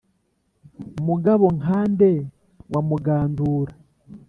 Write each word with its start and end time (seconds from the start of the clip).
mugabo 1.07 1.45
nka 1.57 1.79
nde 1.91 2.13
wa 2.71 2.81
mugandura 2.89 3.73